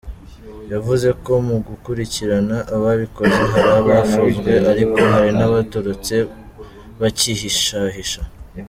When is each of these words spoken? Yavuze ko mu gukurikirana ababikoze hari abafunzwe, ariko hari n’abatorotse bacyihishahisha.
Yavuze 0.73 1.07
ko 1.23 1.33
mu 1.47 1.55
gukurikirana 1.67 2.57
ababikoze 2.75 3.39
hari 3.51 3.69
abafunzwe, 3.81 4.51
ariko 4.71 4.97
hari 5.13 5.31
n’abatorotse 5.39 6.15
bacyihishahisha. 6.99 8.21